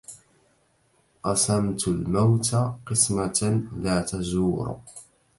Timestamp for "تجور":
4.01-4.79